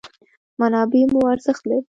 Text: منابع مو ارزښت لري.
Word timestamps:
منابع 0.59 1.01
مو 1.11 1.19
ارزښت 1.33 1.63
لري. 1.69 1.79